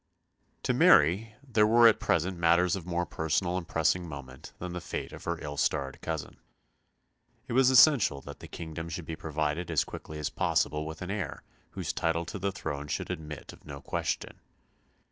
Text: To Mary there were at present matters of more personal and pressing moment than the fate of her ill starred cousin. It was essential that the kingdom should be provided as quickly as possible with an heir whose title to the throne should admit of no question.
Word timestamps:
To 0.63 0.73
Mary 0.73 1.35
there 1.47 1.67
were 1.67 1.87
at 1.87 1.99
present 1.99 2.35
matters 2.39 2.75
of 2.75 2.87
more 2.87 3.05
personal 3.05 3.55
and 3.55 3.67
pressing 3.67 4.09
moment 4.09 4.51
than 4.57 4.73
the 4.73 4.81
fate 4.81 5.13
of 5.13 5.25
her 5.25 5.37
ill 5.39 5.57
starred 5.57 6.01
cousin. 6.01 6.37
It 7.47 7.53
was 7.53 7.69
essential 7.69 8.19
that 8.21 8.39
the 8.39 8.47
kingdom 8.47 8.89
should 8.89 9.05
be 9.05 9.15
provided 9.15 9.69
as 9.69 9.83
quickly 9.85 10.17
as 10.17 10.31
possible 10.31 10.87
with 10.87 11.03
an 11.03 11.11
heir 11.11 11.43
whose 11.73 11.93
title 11.93 12.25
to 12.25 12.39
the 12.39 12.51
throne 12.51 12.87
should 12.87 13.11
admit 13.11 13.53
of 13.53 13.63
no 13.63 13.79
question. 13.79 14.39